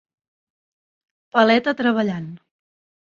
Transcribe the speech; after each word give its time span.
paleta 1.37 1.77
treballant. 1.83 2.29